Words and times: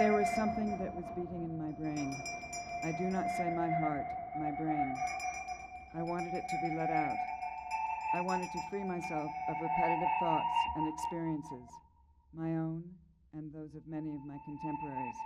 there 0.00 0.16
was 0.16 0.30
something 0.34 0.72
that 0.80 0.96
was 0.96 1.04
beating 1.12 1.44
in 1.44 1.60
my 1.60 1.76
brain. 1.76 2.16
I 2.88 2.90
do 2.96 3.12
not 3.12 3.28
say 3.36 3.52
my 3.52 3.68
heart, 3.68 4.08
my 4.40 4.50
brain. 4.56 4.96
I 5.92 6.00
wanted 6.00 6.32
it 6.32 6.48
to 6.48 6.56
be 6.64 6.74
let 6.74 6.88
out. 6.88 7.20
I 8.16 8.22
wanted 8.22 8.48
to 8.48 8.60
free 8.70 8.82
myself 8.82 9.28
of 9.50 9.56
repetitive 9.60 10.08
thoughts 10.18 10.56
and 10.76 10.88
experiences, 10.88 11.68
my 12.32 12.48
own 12.56 12.82
and 13.34 13.52
those 13.52 13.76
of 13.76 13.84
many 13.86 14.16
of 14.16 14.24
my 14.24 14.40
contemporaries. 14.48 15.20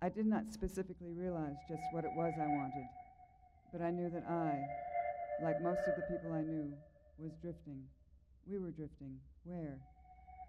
I 0.00 0.08
did 0.08 0.24
not 0.24 0.48
specifically 0.48 1.12
realize 1.12 1.60
just 1.68 1.82
what 1.92 2.04
it 2.04 2.16
was 2.16 2.32
I 2.40 2.48
wanted, 2.48 2.88
but 3.70 3.82
I 3.82 3.90
knew 3.90 4.08
that 4.16 4.24
I, 4.32 4.64
like 5.44 5.60
most 5.60 5.84
of 5.86 5.92
the 6.00 6.08
people 6.08 6.32
I 6.32 6.40
knew, 6.40 6.72
was 7.18 7.32
drifting. 7.42 7.84
We 8.48 8.56
were 8.56 8.70
drifting. 8.70 9.20
Where? 9.44 9.76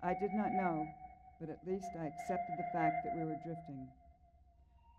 I 0.02 0.16
did 0.22 0.32
not 0.34 0.56
know, 0.56 0.88
but 1.44 1.52
at 1.52 1.68
least 1.68 1.92
I 2.00 2.08
accepted 2.08 2.56
the 2.56 2.72
fact 2.72 3.04
that 3.04 3.20
we 3.20 3.28
were 3.28 3.36
drifting. 3.44 3.84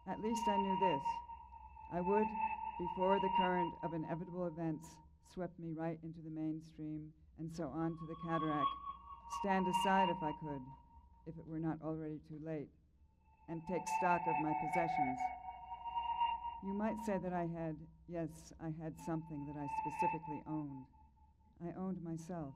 At 0.04 0.20
least 0.20 0.44
I 0.44 0.60
knew 0.60 0.76
this. 0.76 1.04
I 1.96 2.00
would, 2.04 2.28
before 2.76 3.16
the 3.16 3.32
current 3.40 3.72
of 3.82 3.94
inevitable 3.94 4.52
events 4.52 4.84
swept 5.32 5.58
me 5.58 5.72
right 5.72 5.96
into 6.04 6.20
the 6.20 6.28
mainstream 6.28 7.08
and 7.40 7.48
so 7.48 7.72
on 7.72 7.96
to 7.96 8.04
the 8.04 8.20
cataract, 8.28 8.68
stand 9.40 9.64
aside 9.64 10.12
if 10.12 10.20
I 10.20 10.36
could, 10.44 10.60
if 11.26 11.32
it 11.40 11.48
were 11.48 11.64
not 11.64 11.80
already 11.80 12.20
too 12.28 12.36
late, 12.44 12.68
and 13.48 13.62
take 13.64 13.88
stock 13.96 14.20
of 14.28 14.36
my 14.44 14.52
possessions. 14.68 15.18
You 16.62 16.74
might 16.76 17.00
say 17.06 17.16
that 17.24 17.32
I 17.32 17.48
had, 17.48 17.76
yes, 18.06 18.52
I 18.60 18.68
had 18.84 18.92
something 19.06 19.48
that 19.48 19.56
I 19.56 19.64
specifically 19.80 20.44
owned. 20.46 20.84
I 21.64 21.72
owned 21.80 22.04
myself. 22.04 22.52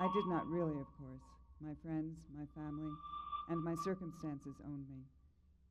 I 0.00 0.08
did 0.08 0.24
not 0.26 0.48
really, 0.48 0.80
of 0.80 0.88
course. 0.96 1.35
My 1.60 1.72
friends, 1.82 2.18
my 2.36 2.44
family, 2.54 2.92
and 3.48 3.64
my 3.64 3.74
circumstances 3.82 4.54
owned 4.64 4.88
me. 4.90 5.02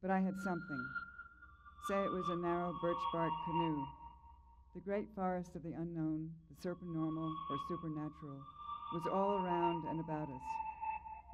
But 0.01 0.09
I 0.09 0.19
had 0.19 0.33
something. 0.43 0.83
Say 1.87 2.03
it 2.03 2.11
was 2.11 2.27
a 2.29 2.35
narrow 2.35 2.73
birch 2.81 2.97
bark 3.13 3.31
canoe. 3.45 3.85
The 4.73 4.81
great 4.81 5.07
forest 5.15 5.55
of 5.55 5.61
the 5.61 5.73
unknown, 5.73 6.31
the 6.49 6.61
supernormal 6.61 7.31
or 7.49 7.57
supernatural, 7.69 8.41
was 8.93 9.03
all 9.11 9.45
around 9.45 9.85
and 9.87 9.99
about 9.99 10.27
us. 10.27 10.41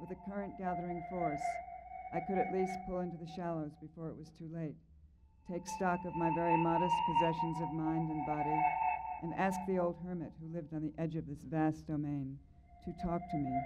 With 0.00 0.10
a 0.10 0.30
current 0.30 0.52
gathering 0.58 1.02
force, 1.10 1.42
I 2.14 2.20
could 2.20 2.36
at 2.36 2.52
least 2.52 2.72
pull 2.86 3.00
into 3.00 3.16
the 3.16 3.32
shallows 3.34 3.72
before 3.80 4.08
it 4.08 4.18
was 4.18 4.28
too 4.38 4.50
late, 4.52 4.76
take 5.50 5.66
stock 5.66 6.00
of 6.04 6.14
my 6.14 6.30
very 6.36 6.56
modest 6.58 6.94
possessions 7.08 7.56
of 7.62 7.72
mind 7.72 8.10
and 8.10 8.26
body, 8.26 8.60
and 9.22 9.32
ask 9.34 9.58
the 9.66 9.78
old 9.78 9.96
hermit 10.04 10.32
who 10.40 10.54
lived 10.54 10.74
on 10.74 10.82
the 10.82 11.02
edge 11.02 11.16
of 11.16 11.26
this 11.26 11.42
vast 11.48 11.86
domain 11.86 12.38
to 12.84 12.92
talk 13.02 13.22
to 13.30 13.36
me, 13.38 13.56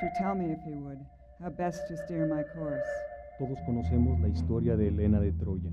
to 0.00 0.10
tell 0.18 0.34
me, 0.34 0.52
if 0.52 0.58
he 0.64 0.74
would, 0.74 0.98
how 1.42 1.50
best 1.50 1.86
to 1.88 1.96
steer 1.96 2.26
my 2.26 2.42
course. 2.54 2.88
Todos 3.38 3.58
conocemos 3.66 4.20
la 4.20 4.28
historia 4.28 4.76
de 4.76 4.88
Helena 4.88 5.20
de 5.20 5.32
Troya, 5.32 5.70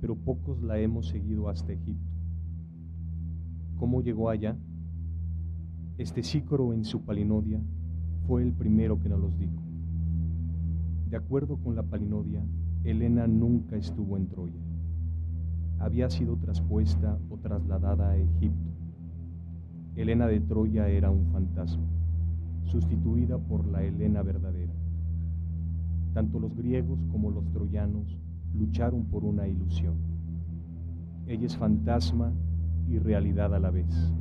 pero 0.00 0.16
pocos 0.16 0.62
la 0.62 0.78
hemos 0.78 1.08
seguido 1.08 1.48
hasta 1.48 1.72
Egipto. 1.72 2.10
¿Cómo 3.78 4.02
llegó 4.02 4.30
allá? 4.30 4.56
Este 5.98 6.22
sícoro 6.22 6.72
en 6.72 6.84
su 6.84 7.02
palinodia 7.02 7.60
fue 8.26 8.42
el 8.42 8.52
primero 8.52 9.00
que 9.00 9.08
nos 9.08 9.20
los 9.20 9.38
dijo. 9.38 9.60
De 11.08 11.16
acuerdo 11.16 11.56
con 11.58 11.76
la 11.76 11.82
palinodia, 11.82 12.42
Helena 12.84 13.26
nunca 13.26 13.76
estuvo 13.76 14.16
en 14.16 14.28
Troya. 14.28 14.60
Había 15.78 16.08
sido 16.10 16.36
traspuesta 16.36 17.18
o 17.30 17.36
trasladada 17.38 18.10
a 18.10 18.16
Egipto. 18.16 18.70
Helena 19.96 20.26
de 20.26 20.40
Troya 20.40 20.88
era 20.88 21.10
un 21.10 21.26
fantasma, 21.32 21.84
sustituida 22.64 23.38
por 23.38 23.66
la 23.66 23.82
Helena 23.82 24.22
verdadera. 24.22 24.72
Tanto 26.14 26.38
los 26.38 26.54
griegos 26.54 26.98
como 27.10 27.30
los 27.30 27.50
troyanos 27.52 28.18
lucharon 28.54 29.04
por 29.04 29.24
una 29.24 29.48
ilusión. 29.48 29.94
Ella 31.26 31.46
es 31.46 31.56
fantasma 31.56 32.32
y 32.88 32.98
realidad 32.98 33.54
a 33.54 33.58
la 33.58 33.70
vez. 33.70 34.12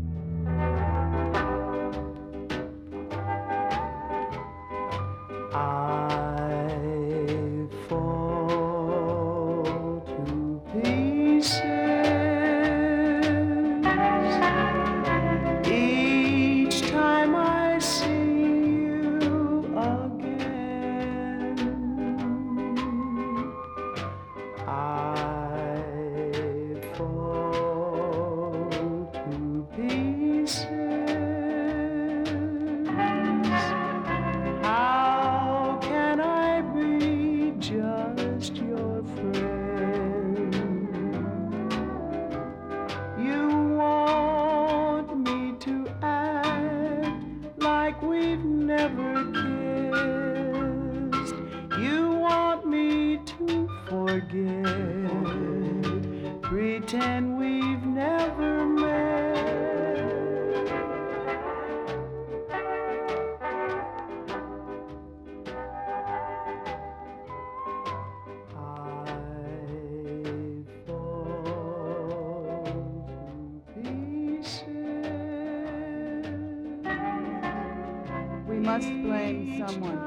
Must 78.62 78.90
blame 79.02 79.58
someone. 79.58 80.00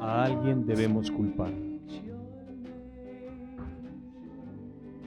A 0.00 0.24
alguien 0.24 0.64
debemos 0.66 1.10
culpar. 1.10 1.52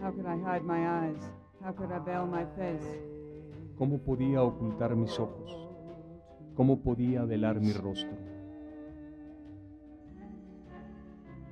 How 0.01 0.11
could 0.11 0.25
I 0.25 0.37
hide 0.37 0.63
my 0.63 0.85
eyes? 0.87 1.21
How 1.63 1.73
could 1.73 1.91
I 1.91 1.99
veil 1.99 2.27
my 2.27 2.45
face? 2.57 3.01
¿Cómo 3.77 3.99
podía 3.99 4.43
ocultar 4.43 4.95
mis 4.95 5.19
ojos? 5.19 5.57
¿Cómo 6.55 6.81
podía 6.81 7.25
velar 7.25 7.59
mi 7.59 7.73
rostro? 7.73 8.17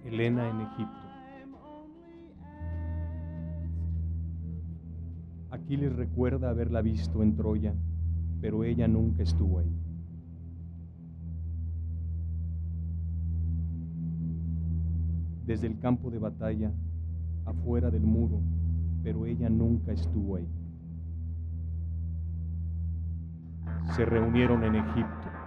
Helena 0.06 0.50
en 0.50 0.62
Egipto. 0.62 1.04
Aquiles 5.52 5.96
recuerda 5.96 6.50
haberla 6.50 6.82
visto 6.82 7.24
en 7.24 7.36
Troya, 7.36 7.74
pero 8.42 8.64
ella 8.64 8.88
nunca 8.88 9.24
estuvo 9.24 9.60
ahí. 9.60 9.93
Desde 15.46 15.68
el 15.68 15.80
campo 15.80 16.10
de 16.10 16.20
batalla, 16.20 16.72
afuera 17.46 17.92
del 17.92 18.04
muro, 18.04 18.40
pero 19.04 19.26
ella 19.26 19.50
nunca 19.50 19.92
estuvo 19.92 20.38
ahí. 20.38 20.48
Se 23.96 24.06
reunieron 24.06 24.64
en 24.64 24.76
Egipto. 24.76 25.43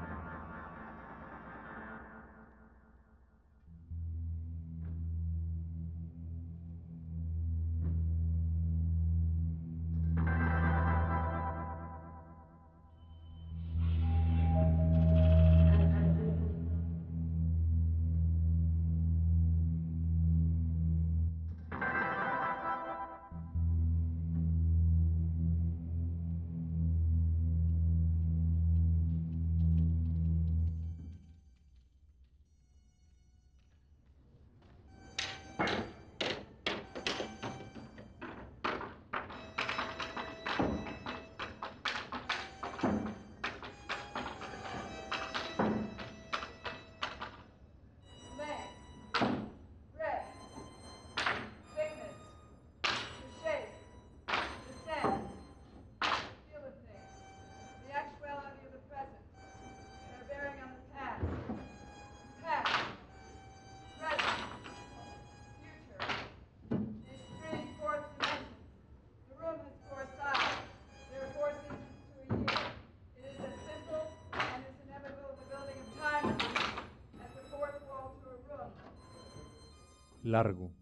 Largo, 80.27 80.73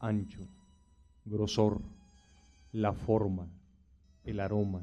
ancho, 0.00 0.48
grosor, 1.24 1.80
la 2.72 2.92
forma, 2.92 3.48
el 4.24 4.40
aroma, 4.40 4.82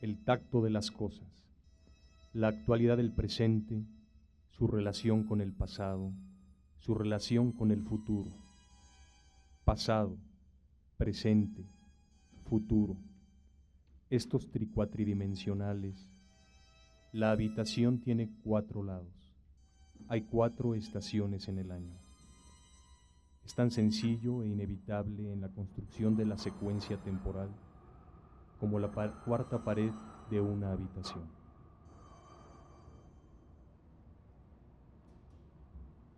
el 0.00 0.24
tacto 0.24 0.60
de 0.60 0.70
las 0.70 0.90
cosas, 0.90 1.28
la 2.32 2.48
actualidad 2.48 2.96
del 2.96 3.12
presente, 3.12 3.84
su 4.50 4.66
relación 4.66 5.22
con 5.22 5.40
el 5.40 5.52
pasado, 5.52 6.10
su 6.80 6.94
relación 6.94 7.52
con 7.52 7.70
el 7.70 7.82
futuro. 7.82 8.32
Pasado, 9.64 10.16
presente, 10.96 11.64
futuro. 12.50 12.96
Estos 14.10 14.50
tricuatridimensionales. 14.50 16.10
La 17.12 17.30
habitación 17.30 18.00
tiene 18.00 18.30
cuatro 18.42 18.82
lados. 18.82 19.32
Hay 20.08 20.22
cuatro 20.22 20.74
estaciones 20.74 21.46
en 21.46 21.58
el 21.58 21.70
año. 21.70 22.05
Es 23.46 23.54
tan 23.54 23.70
sencillo 23.70 24.42
e 24.42 24.48
inevitable 24.48 25.32
en 25.32 25.40
la 25.40 25.48
construcción 25.48 26.16
de 26.16 26.26
la 26.26 26.36
secuencia 26.36 26.96
temporal 26.96 27.48
como 28.58 28.80
la 28.80 28.90
cuarta 29.24 29.62
pared 29.62 29.92
de 30.28 30.40
una 30.40 30.72
habitación. 30.72 31.22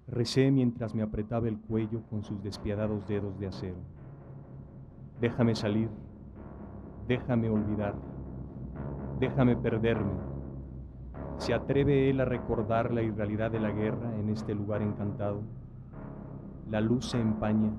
Recé 0.06 0.50
mientras 0.50 0.94
me 0.94 1.02
apretaba 1.02 1.48
el 1.48 1.58
cuello 1.58 2.00
con 2.08 2.24
sus 2.24 2.42
despiadados 2.42 3.06
dedos 3.06 3.38
de 3.38 3.48
acero. 3.48 3.76
Déjame 5.20 5.54
salir, 5.54 5.90
déjame 7.06 7.50
olvidar, 7.50 7.94
déjame 9.20 9.54
perderme. 9.54 10.14
¿Se 11.36 11.52
atreve 11.52 12.08
él 12.08 12.22
a 12.22 12.24
recordar 12.24 12.90
la 12.90 13.02
irrealidad 13.02 13.50
de 13.50 13.60
la 13.60 13.70
guerra 13.70 14.16
en 14.16 14.30
este 14.30 14.54
lugar 14.54 14.80
encantado? 14.80 15.42
La 16.70 16.82
luz 16.82 17.06
se 17.06 17.18
empaña, 17.18 17.70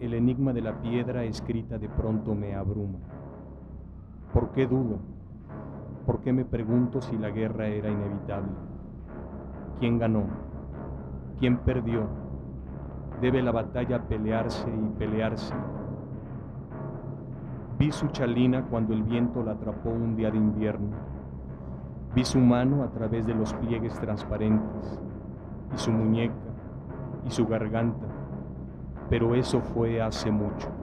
el 0.00 0.12
enigma 0.12 0.52
de 0.52 0.62
la 0.62 0.82
piedra 0.82 1.22
escrita 1.22 1.78
de 1.78 1.88
pronto 1.88 2.34
me 2.34 2.56
abruma. 2.56 2.98
¿Por 4.32 4.50
qué 4.50 4.66
dudo? 4.66 4.98
¿Por 6.04 6.20
qué 6.20 6.32
me 6.32 6.44
pregunto 6.44 7.00
si 7.00 7.16
la 7.16 7.30
guerra 7.30 7.68
era 7.68 7.88
inevitable? 7.88 8.50
¿Quién 9.78 10.00
ganó? 10.00 10.24
¿Quién 11.38 11.58
perdió? 11.58 12.08
¿Debe 13.20 13.42
la 13.42 13.52
batalla 13.52 14.08
pelearse 14.08 14.68
y 14.68 14.98
pelearse? 14.98 15.54
Vi 17.78 17.92
su 17.92 18.08
chalina 18.08 18.64
cuando 18.64 18.92
el 18.92 19.04
viento 19.04 19.44
la 19.44 19.52
atrapó 19.52 19.90
un 19.90 20.16
día 20.16 20.32
de 20.32 20.38
invierno. 20.38 20.96
Vi 22.12 22.24
su 22.24 22.40
mano 22.40 22.82
a 22.82 22.90
través 22.90 23.24
de 23.24 23.34
los 23.34 23.54
pliegues 23.54 23.94
transparentes 24.00 25.00
y 25.72 25.78
su 25.78 25.92
muñeca 25.92 26.47
y 27.26 27.30
su 27.30 27.46
garganta, 27.46 28.06
pero 29.08 29.34
eso 29.34 29.60
fue 29.60 30.00
hace 30.00 30.30
mucho. 30.30 30.77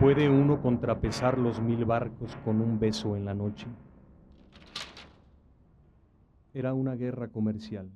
¿Puede 0.00 0.30
uno 0.30 0.62
contrapesar 0.62 1.36
los 1.36 1.60
mil 1.60 1.84
barcos 1.84 2.34
con 2.36 2.62
un 2.62 2.80
beso 2.80 3.16
en 3.16 3.26
la 3.26 3.34
noche? 3.34 3.66
Era 6.54 6.72
una 6.72 6.94
guerra 6.94 7.28
comercial. 7.28 7.90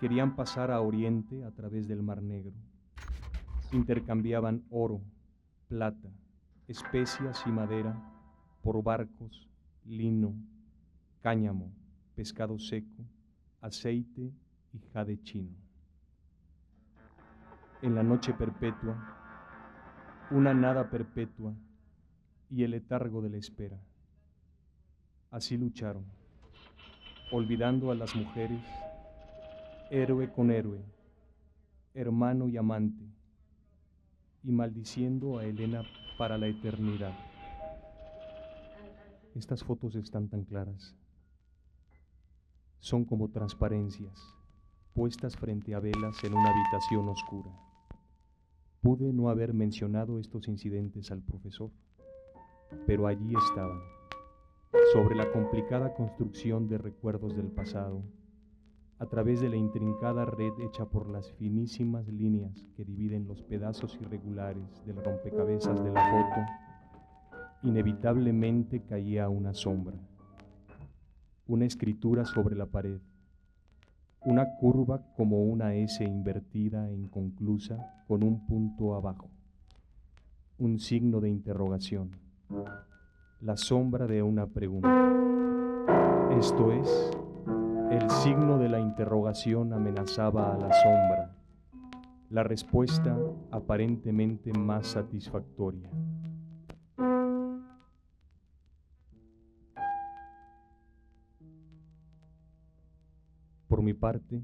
Querían 0.00 0.34
pasar 0.34 0.72
a 0.72 0.80
Oriente 0.80 1.44
a 1.44 1.52
través 1.52 1.86
del 1.86 2.02
Mar 2.02 2.20
Negro. 2.22 2.54
Intercambiaban 3.70 4.64
oro, 4.68 5.00
plata, 5.68 6.08
especias 6.66 7.40
y 7.46 7.50
madera 7.50 7.94
por 8.60 8.82
barcos, 8.82 9.48
lino, 9.84 10.34
cáñamo, 11.22 11.70
pescado 12.16 12.58
seco, 12.58 13.04
aceite 13.60 14.32
y 14.72 14.80
jade 14.92 15.22
chino. 15.22 15.54
En 17.80 17.94
la 17.94 18.02
noche 18.02 18.34
perpetua, 18.34 19.19
una 20.30 20.54
nada 20.54 20.88
perpetua 20.90 21.52
y 22.50 22.62
el 22.62 22.70
letargo 22.70 23.20
de 23.20 23.30
la 23.30 23.36
espera. 23.36 23.78
Así 25.30 25.56
lucharon, 25.56 26.04
olvidando 27.32 27.90
a 27.90 27.94
las 27.94 28.14
mujeres, 28.14 28.60
héroe 29.90 30.30
con 30.32 30.50
héroe, 30.50 30.80
hermano 31.94 32.48
y 32.48 32.56
amante, 32.56 33.04
y 34.42 34.52
maldiciendo 34.52 35.38
a 35.38 35.44
Elena 35.44 35.82
para 36.16 36.38
la 36.38 36.46
eternidad. 36.46 37.12
Estas 39.34 39.62
fotos 39.64 39.94
están 39.96 40.28
tan 40.28 40.44
claras. 40.44 40.94
Son 42.78 43.04
como 43.04 43.28
transparencias, 43.30 44.18
puestas 44.94 45.36
frente 45.36 45.74
a 45.74 45.80
velas 45.80 46.22
en 46.24 46.34
una 46.34 46.50
habitación 46.50 47.08
oscura. 47.08 47.69
Pude 48.80 49.12
no 49.12 49.28
haber 49.28 49.52
mencionado 49.52 50.18
estos 50.18 50.48
incidentes 50.48 51.10
al 51.10 51.22
profesor, 51.22 51.70
pero 52.86 53.06
allí 53.06 53.34
estaban, 53.36 53.78
sobre 54.94 55.16
la 55.16 55.30
complicada 55.32 55.92
construcción 55.92 56.66
de 56.66 56.78
recuerdos 56.78 57.36
del 57.36 57.48
pasado, 57.48 58.02
a 58.98 59.04
través 59.04 59.42
de 59.42 59.50
la 59.50 59.56
intrincada 59.56 60.24
red 60.24 60.52
hecha 60.60 60.86
por 60.86 61.10
las 61.10 61.30
finísimas 61.32 62.08
líneas 62.08 62.66
que 62.74 62.86
dividen 62.86 63.26
los 63.26 63.42
pedazos 63.42 63.98
irregulares 64.00 64.82
del 64.86 64.96
rompecabezas 65.04 65.84
de 65.84 65.90
la 65.90 66.10
foto, 66.10 67.38
inevitablemente 67.62 68.82
caía 68.82 69.28
una 69.28 69.52
sombra, 69.52 69.98
una 71.46 71.66
escritura 71.66 72.24
sobre 72.24 72.56
la 72.56 72.64
pared, 72.64 73.00
una 74.22 74.54
curva 74.56 75.00
como 75.16 75.42
una 75.44 75.74
S 75.74 76.04
invertida 76.04 76.90
e 76.90 76.94
inconclusa 76.94 78.04
con 78.06 78.22
un 78.22 78.46
punto 78.46 78.94
abajo, 78.94 79.30
un 80.58 80.78
signo 80.78 81.20
de 81.20 81.30
interrogación, 81.30 82.10
la 83.40 83.56
sombra 83.56 84.06
de 84.06 84.22
una 84.22 84.46
pregunta. 84.46 85.12
Esto 86.38 86.70
es, 86.72 87.10
el 87.90 88.10
signo 88.10 88.58
de 88.58 88.68
la 88.68 88.78
interrogación 88.78 89.72
amenazaba 89.72 90.54
a 90.54 90.58
la 90.58 90.70
sombra, 90.70 91.36
la 92.28 92.42
respuesta 92.42 93.16
aparentemente 93.50 94.52
más 94.52 94.86
satisfactoria. 94.86 95.90
Mi 103.90 103.94
parte, 103.94 104.40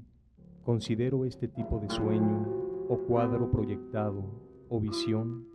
considero 0.65 1.23
este 1.23 1.47
tipo 1.47 1.79
de 1.79 1.89
sueño 1.89 2.45
o 2.89 2.97
cuadro 3.07 3.49
proyectado 3.49 4.25
o 4.67 4.81
visión 4.81 5.47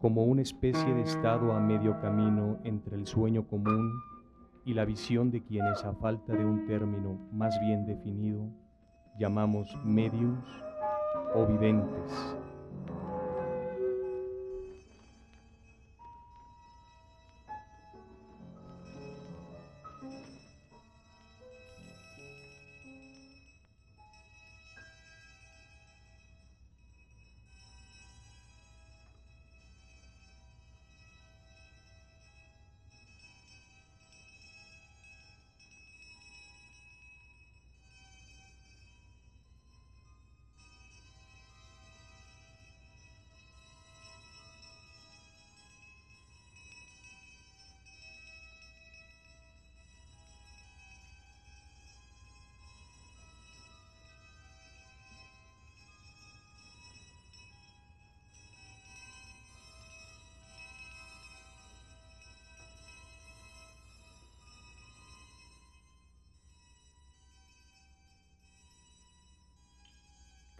como 0.00 0.24
una 0.24 0.42
especie 0.42 0.92
de 0.94 1.02
estado 1.02 1.52
a 1.52 1.60
medio 1.60 2.00
camino 2.00 2.58
entre 2.64 2.96
el 2.96 3.06
sueño 3.06 3.46
común 3.46 3.88
y 4.64 4.74
la 4.74 4.84
visión 4.84 5.30
de 5.30 5.44
quienes 5.44 5.84
a 5.84 5.94
falta 5.94 6.32
de 6.32 6.44
un 6.44 6.66
término 6.66 7.20
más 7.32 7.54
bien 7.60 7.86
definido 7.86 8.50
llamamos 9.16 9.78
mediums 9.84 10.44
o 11.32 11.46
videntes. 11.46 12.36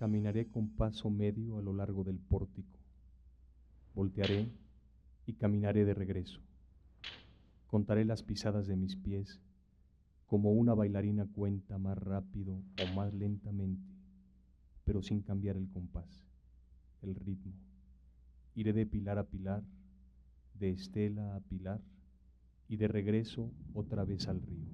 Caminaré 0.01 0.49
con 0.49 0.71
paso 0.71 1.11
medio 1.11 1.59
a 1.59 1.63
lo 1.63 1.75
largo 1.75 2.05
del 2.05 2.19
pórtico. 2.19 2.79
Voltearé 3.95 4.49
y 5.27 5.35
caminaré 5.35 5.85
de 5.85 5.93
regreso. 5.93 6.41
Contaré 7.67 8.07
las 8.07 8.23
pisadas 8.23 8.67
de 8.67 8.77
mis 8.77 8.97
pies 8.97 9.43
como 10.27 10.53
una 10.53 10.73
bailarina 10.73 11.27
cuenta 11.27 11.77
más 11.77 11.99
rápido 11.99 12.63
o 12.83 12.97
más 12.97 13.13
lentamente, 13.13 13.93
pero 14.87 15.03
sin 15.03 15.21
cambiar 15.21 15.59
el 15.59 15.69
compás, 15.69 16.25
el 17.03 17.15
ritmo. 17.15 17.53
Iré 18.55 18.73
de 18.73 18.87
pilar 18.87 19.19
a 19.19 19.25
pilar, 19.25 19.63
de 20.55 20.71
estela 20.71 21.37
a 21.37 21.41
pilar 21.41 21.83
y 22.69 22.79
de 22.79 22.89
regreso 22.89 23.53
otra 23.75 24.07
vez 24.07 24.29
al 24.29 24.41
río. 24.41 24.65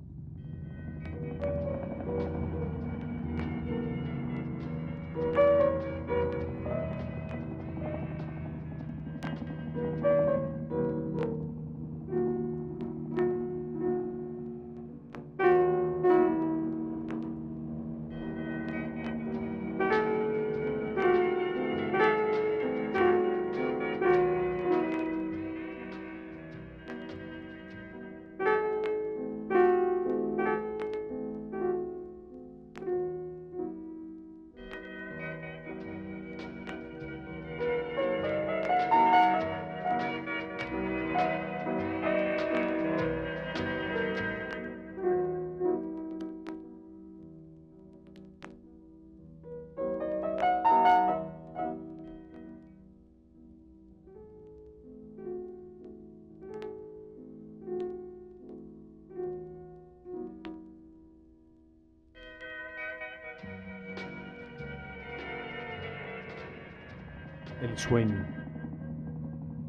El 67.76 67.82
sueño, 67.82 68.24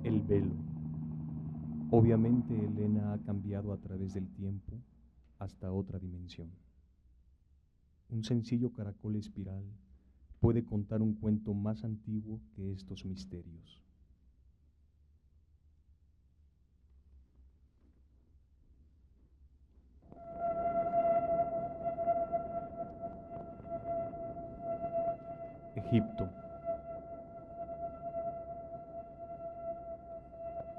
el 0.06 0.22
velo. 0.22 0.56
Obviamente 1.92 2.56
Elena 2.58 3.12
ha 3.12 3.18
cambiado 3.18 3.74
a 3.74 3.78
través 3.82 4.14
del 4.14 4.30
tiempo 4.30 4.80
hasta 5.40 5.74
otra 5.74 6.00
dimensión. 6.00 6.50
Un 8.08 8.24
sencillo 8.24 8.72
caracol 8.72 9.18
espiral 9.18 9.62
puede 10.40 10.64
contar 10.64 11.02
un 11.02 11.16
cuento 11.16 11.54
más 11.54 11.84
antiguo 11.84 12.40
que 12.56 12.72
estos 12.72 13.04
misterios. 13.04 13.84
Egipto. 25.76 26.37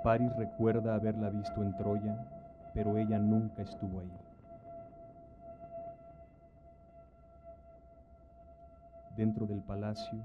Paris 0.08 0.34
recuerda 0.36 0.94
haberla 0.94 1.28
visto 1.28 1.62
en 1.62 1.76
Troya, 1.76 2.16
pero 2.72 2.96
ella 2.96 3.18
nunca 3.18 3.60
estuvo 3.60 4.00
ahí. 4.00 4.10
Dentro 9.18 9.46
del 9.46 9.60
palacio, 9.60 10.18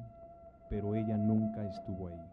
pero 0.70 0.96
ella 0.96 1.18
nunca 1.18 1.66
estuvo 1.66 2.08
ahí. 2.08 2.25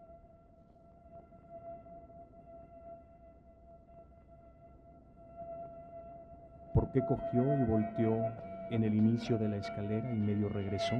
¿Por 6.73 6.89
qué 6.93 7.05
cogió 7.05 7.59
y 7.59 7.65
volteó 7.65 8.31
en 8.69 8.85
el 8.85 8.95
inicio 8.95 9.37
de 9.37 9.49
la 9.49 9.57
escalera 9.57 10.09
y 10.09 10.15
medio 10.15 10.47
regresó? 10.47 10.95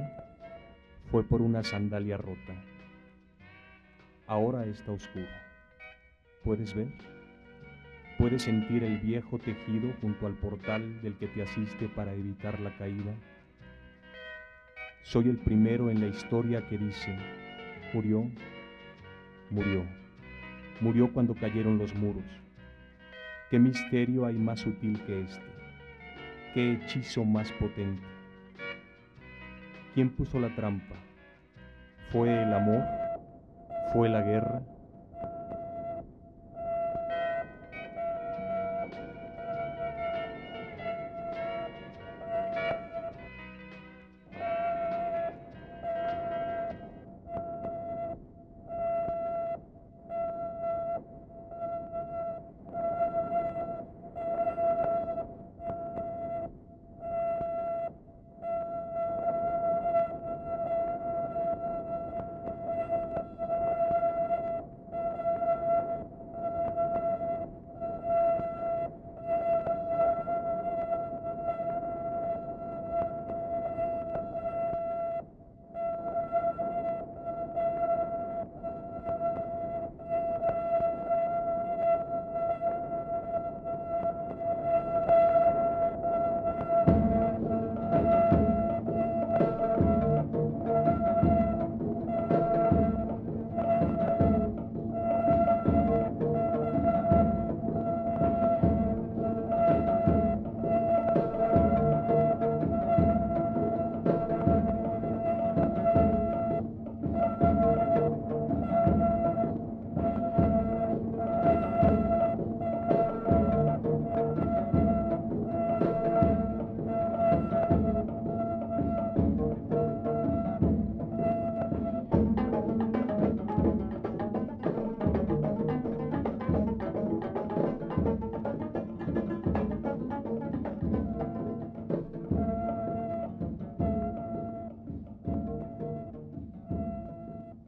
Fue 1.06 1.26
por 1.26 1.40
una 1.40 1.62
sandalia 1.62 2.18
rota. 2.18 2.52
Ahora 4.26 4.66
está 4.66 4.92
oscuro. 4.92 5.51
¿Puedes 6.44 6.74
ver? 6.74 6.88
¿Puedes 8.18 8.42
sentir 8.42 8.82
el 8.82 8.98
viejo 8.98 9.38
tejido 9.38 9.92
junto 10.00 10.26
al 10.26 10.34
portal 10.34 11.00
del 11.00 11.16
que 11.16 11.28
te 11.28 11.42
asiste 11.42 11.88
para 11.88 12.14
evitar 12.14 12.58
la 12.58 12.76
caída? 12.76 13.14
Soy 15.02 15.28
el 15.28 15.38
primero 15.38 15.88
en 15.88 16.00
la 16.00 16.08
historia 16.08 16.66
que 16.68 16.78
dice, 16.78 17.16
murió, 17.92 18.28
murió, 19.50 19.84
murió 20.80 21.12
cuando 21.12 21.34
cayeron 21.34 21.78
los 21.78 21.94
muros. 21.94 22.24
¿Qué 23.48 23.60
misterio 23.60 24.26
hay 24.26 24.34
más 24.34 24.60
sutil 24.60 25.00
que 25.04 25.22
este? 25.22 25.46
¿Qué 26.54 26.72
hechizo 26.72 27.24
más 27.24 27.52
potente? 27.52 28.02
¿Quién 29.94 30.10
puso 30.10 30.40
la 30.40 30.52
trampa? 30.56 30.96
¿Fue 32.10 32.42
el 32.42 32.52
amor? 32.52 32.82
¿Fue 33.92 34.08
la 34.08 34.22
guerra? 34.22 34.62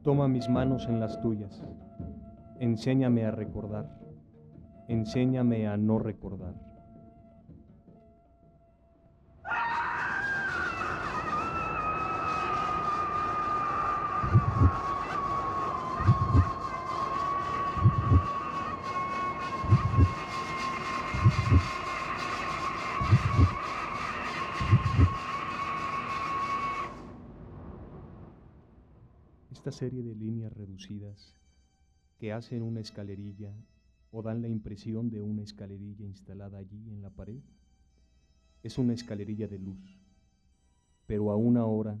Toma 0.05 0.27
mis 0.27 0.47
manos 0.47 0.87
en 0.87 0.99
las 0.99 1.19
tuyas. 1.19 1.63
Enséñame 2.59 3.25
a 3.25 3.31
recordar. 3.31 3.89
Enséñame 4.87 5.67
a 5.67 5.77
no 5.77 5.97
recordar. 5.97 6.53
Serie 29.75 30.01
de 30.01 30.15
líneas 30.15 30.53
reducidas 30.53 31.35
que 32.17 32.31
hacen 32.31 32.63
una 32.63 32.79
escalerilla 32.79 33.53
o 34.09 34.21
dan 34.21 34.41
la 34.41 34.47
impresión 34.47 35.09
de 35.09 35.21
una 35.21 35.43
escalerilla 35.43 36.05
instalada 36.05 36.57
allí 36.59 36.89
en 36.89 37.01
la 37.01 37.09
pared, 37.09 37.41
es 38.63 38.77
una 38.77 38.93
escalerilla 38.93 39.49
de 39.49 39.59
luz, 39.59 39.99
pero 41.05 41.29
aún 41.29 41.57
ahora 41.57 41.99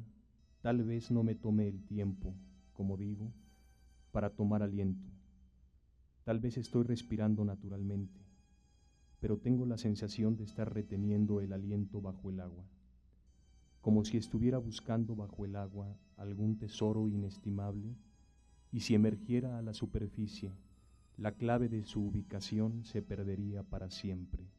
tal 0.61 0.83
vez 0.83 1.11
no 1.11 1.21
me 1.23 1.35
tome 1.35 1.67
el 1.67 1.83
tiempo, 1.83 2.33
como 2.71 2.95
digo, 2.95 3.33
para 4.11 4.29
tomar 4.29 4.63
aliento. 4.63 5.09
Tal 6.23 6.39
vez 6.39 6.57
estoy 6.57 6.85
respirando 6.85 7.43
naturalmente, 7.43 8.21
pero 9.19 9.37
tengo 9.37 9.65
la 9.65 9.77
sensación 9.77 10.37
de 10.37 10.45
estar 10.45 10.73
reteniendo 10.73 11.41
el 11.41 11.51
aliento 11.51 11.99
bajo 11.99 12.29
el 12.29 12.39
agua, 12.39 12.63
como 13.85 14.03
si 14.03 14.17
estuviera 14.17 14.57
buscando 14.57 15.15
bajo 15.15 15.45
el 15.45 15.55
agua 15.55 15.95
algún 16.17 16.57
tesoro 16.57 17.07
inestimable 17.07 17.95
y 18.71 18.79
si 18.79 18.95
emergiera 18.95 19.59
a 19.59 19.61
la 19.61 19.75
superficie, 19.75 20.51
la 21.17 21.33
clave 21.33 21.69
de 21.69 21.83
su 21.83 22.03
ubicación 22.03 22.83
se 22.83 23.03
perdería 23.03 23.61
para 23.61 23.91
siempre. 23.91 24.49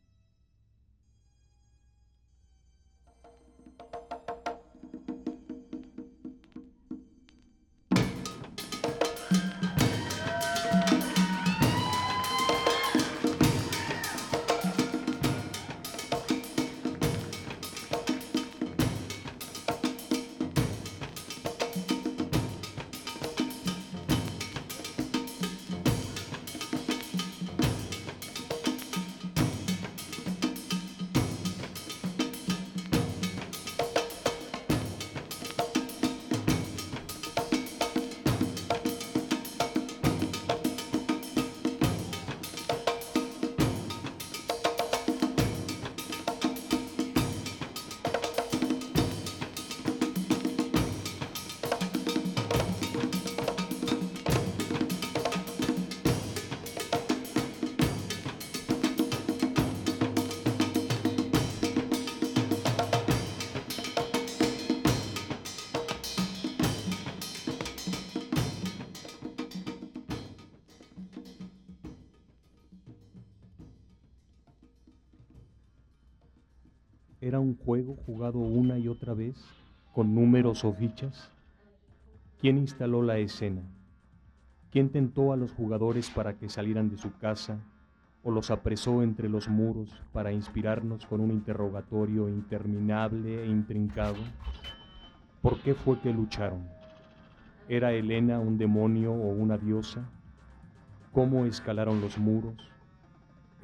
¿Era 77.26 77.40
un 77.40 77.56
juego 77.56 77.96
jugado 78.06 78.38
una 78.38 78.78
y 78.78 78.86
otra 78.86 79.12
vez 79.12 79.34
con 79.92 80.14
números 80.14 80.64
o 80.64 80.72
fichas? 80.72 81.32
¿Quién 82.40 82.56
instaló 82.56 83.02
la 83.02 83.18
escena? 83.18 83.62
¿Quién 84.70 84.90
tentó 84.90 85.32
a 85.32 85.36
los 85.36 85.50
jugadores 85.50 86.08
para 86.08 86.38
que 86.38 86.48
salieran 86.48 86.88
de 86.88 86.96
su 86.96 87.18
casa 87.18 87.58
o 88.22 88.30
los 88.30 88.52
apresó 88.52 89.02
entre 89.02 89.28
los 89.28 89.48
muros 89.48 89.90
para 90.12 90.30
inspirarnos 90.30 91.04
con 91.06 91.20
un 91.20 91.32
interrogatorio 91.32 92.28
interminable 92.28 93.42
e 93.42 93.48
intrincado? 93.48 94.22
¿Por 95.42 95.58
qué 95.62 95.74
fue 95.74 95.98
que 95.98 96.12
lucharon? 96.12 96.68
¿Era 97.68 97.90
Helena 97.90 98.38
un 98.38 98.56
demonio 98.56 99.12
o 99.12 99.32
una 99.32 99.58
diosa? 99.58 100.08
¿Cómo 101.10 101.44
escalaron 101.44 102.00
los 102.00 102.18
muros? 102.18 102.75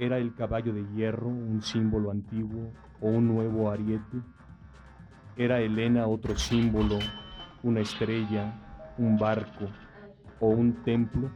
¿Era 0.02 0.18
el 0.18 0.34
caballo 0.34 0.72
de 0.72 0.84
hierro 0.96 1.28
un 1.28 1.62
símbolo 1.62 2.10
antiguo 2.10 2.72
o 3.00 3.08
un 3.08 3.28
nuevo 3.28 3.70
ariete? 3.70 4.18
¿Era 5.36 5.60
Helena 5.60 6.08
otro 6.08 6.36
símbolo, 6.36 6.98
una 7.62 7.82
estrella, 7.82 8.52
un 8.98 9.16
barco 9.16 9.66
o 10.40 10.48
un 10.48 10.82
templo? 10.82 11.30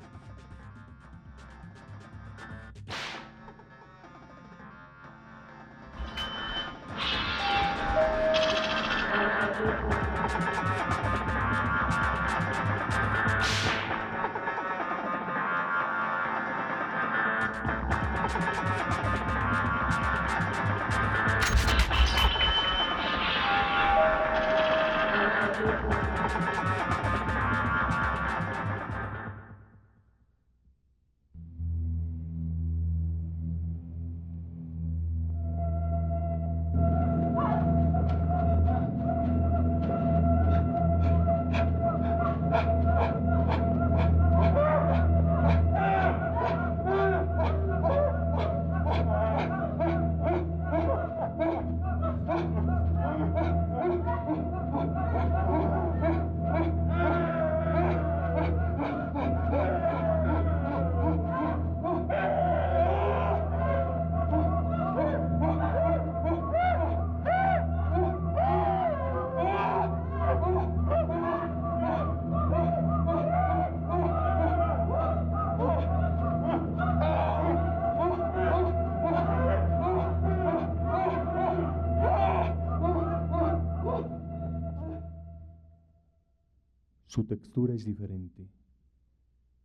Su 87.17 87.25
textura 87.25 87.73
es 87.73 87.87
diferente. 87.87 88.47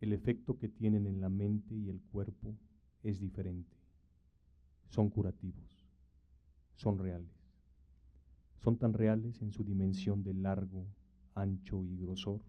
El 0.00 0.14
efecto 0.14 0.56
que 0.56 0.70
tienen 0.70 1.06
en 1.06 1.20
la 1.20 1.28
mente 1.28 1.74
y 1.74 1.90
el 1.90 2.00
cuerpo 2.00 2.56
es 3.02 3.20
diferente. 3.20 3.76
Son 4.88 5.10
curativos. 5.10 5.78
Son 6.76 6.98
reales. 6.98 7.52
Son 8.56 8.78
tan 8.78 8.94
reales 8.94 9.42
en 9.42 9.52
su 9.52 9.64
dimensión 9.64 10.22
de 10.22 10.32
largo, 10.32 10.86
ancho 11.34 11.84
y 11.84 11.98
grosor 11.98 12.40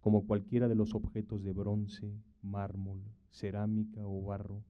como 0.00 0.24
cualquiera 0.28 0.68
de 0.68 0.76
los 0.76 0.94
objetos 0.94 1.42
de 1.42 1.52
bronce, 1.52 2.14
mármol, 2.40 3.02
cerámica 3.32 4.06
o 4.06 4.22
barro 4.22 4.62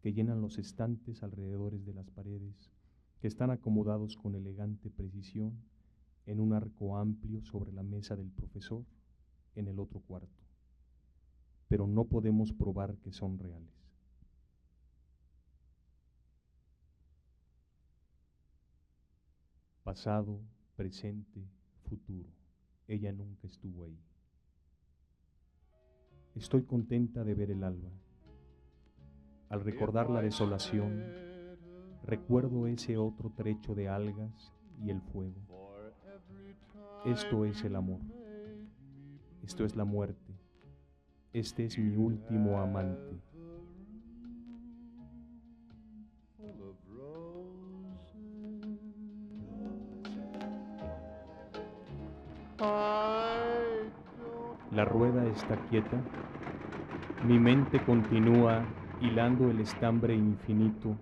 que 0.00 0.14
llenan 0.14 0.40
los 0.40 0.56
estantes 0.56 1.22
alrededores 1.22 1.84
de 1.84 1.92
las 1.92 2.08
paredes, 2.08 2.72
que 3.20 3.28
están 3.28 3.50
acomodados 3.50 4.16
con 4.16 4.36
elegante 4.36 4.88
precisión 4.88 5.58
en 6.24 6.40
un 6.40 6.54
arco 6.54 6.96
amplio 6.96 7.42
sobre 7.42 7.72
la 7.72 7.82
mesa 7.82 8.16
del 8.16 8.30
profesor 8.30 8.86
en 9.54 9.68
el 9.68 9.78
otro 9.78 10.00
cuarto, 10.00 10.42
pero 11.68 11.86
no 11.86 12.04
podemos 12.04 12.52
probar 12.52 12.96
que 12.98 13.12
son 13.12 13.38
reales. 13.38 13.70
Pasado, 19.84 20.40
presente, 20.76 21.44
futuro, 21.82 22.30
ella 22.86 23.12
nunca 23.12 23.46
estuvo 23.46 23.84
ahí. 23.84 23.98
Estoy 26.34 26.62
contenta 26.62 27.24
de 27.24 27.34
ver 27.34 27.50
el 27.50 27.62
alba. 27.62 27.90
Al 29.50 29.60
recordar 29.60 30.08
la 30.08 30.22
desolación, 30.22 31.02
recuerdo 32.04 32.66
ese 32.66 32.96
otro 32.96 33.30
trecho 33.36 33.74
de 33.74 33.88
algas 33.88 34.54
y 34.82 34.90
el 34.90 35.02
fuego. 35.02 35.36
Esto 37.04 37.44
es 37.44 37.62
el 37.64 37.76
amor 37.76 38.00
Esto 39.44 39.64
es 39.64 39.74
la 39.74 39.84
muerte. 39.84 40.32
Este 41.32 41.64
es 41.64 41.78
mi 41.78 41.96
último 41.96 42.60
amante. 42.60 43.20
La 54.70 54.84
rueda 54.84 55.26
está 55.26 55.56
quieta, 55.68 56.00
mi 57.26 57.38
mente 57.38 57.84
continúa 57.84 58.64
hilando 59.00 59.50
el 59.50 59.60
estambre 59.60 60.14
infinito. 60.14 60.96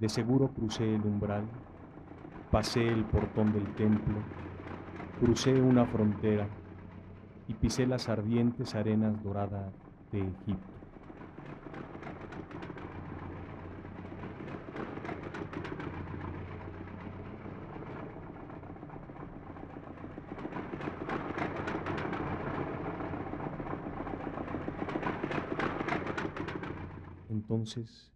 De 0.00 0.08
seguro 0.08 0.48
crucé 0.48 0.94
el 0.94 1.02
umbral, 1.02 1.44
pasé 2.50 2.86
el 2.86 3.04
portón 3.04 3.52
del 3.52 3.66
templo, 3.74 4.14
crucé 5.20 5.60
una 5.60 5.84
frontera 5.84 6.48
y 7.52 7.54
pisé 7.54 7.86
las 7.86 8.08
ardientes 8.08 8.74
arenas 8.74 9.22
doradas 9.22 9.74
de 10.10 10.20
Egipto. 10.20 10.78
Entonces, 27.28 28.10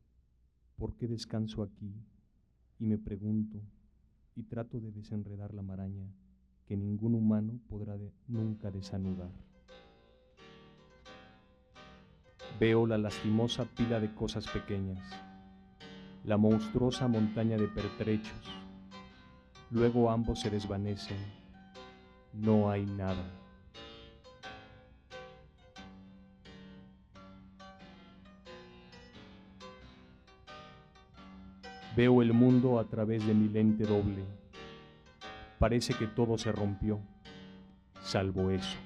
¿por 0.79 0.94
qué 0.94 1.07
descanso 1.07 1.62
aquí 1.62 1.92
y 2.79 2.87
me 2.87 2.96
pregunto 2.96 3.61
y 4.35 4.44
trato 4.44 4.81
de 4.81 4.92
desenredar 4.92 5.53
la 5.53 5.61
maraña 5.61 6.07
que 6.66 6.76
ningún 6.76 7.14
humano 7.14 7.61
podrá 7.68 7.96
nunca 8.26 8.70
desanudar? 8.70 9.31
Veo 12.59 12.87
la 12.87 12.98
lastimosa 12.98 13.64
pila 13.64 14.00
de 14.00 14.14
cosas 14.14 14.48
pequeñas, 14.48 15.05
la 16.24 16.37
monstruosa 16.37 17.07
montaña 17.07 17.57
de 17.57 17.68
pertrechos. 17.68 18.50
Luego 19.70 20.11
ambos 20.11 20.40
se 20.40 20.50
desvanecen. 20.50 21.18
No 22.33 22.70
hay 22.70 22.85
nada. 22.87 23.24
Veo 31.96 32.20
el 32.20 32.33
mundo 32.33 32.79
a 32.79 32.85
través 32.85 33.26
de 33.26 33.33
mi 33.33 33.48
lente 33.48 33.85
doble. 33.85 34.46
Parece 35.59 35.95
que 35.95 36.07
todo 36.07 36.37
se 36.37 36.53
rompió, 36.53 37.01
salvo 38.03 38.51
eso. 38.51 38.77